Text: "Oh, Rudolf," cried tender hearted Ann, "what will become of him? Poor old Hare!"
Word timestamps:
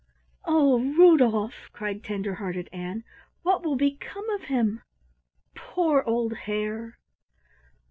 "Oh, 0.45 0.79
Rudolf," 0.79 1.69
cried 1.73 2.03
tender 2.03 2.33
hearted 2.33 2.69
Ann, 2.73 3.03
"what 3.43 3.63
will 3.63 3.75
become 3.75 4.27
of 4.31 4.45
him? 4.45 4.81
Poor 5.53 6.01
old 6.07 6.33
Hare!" 6.33 6.97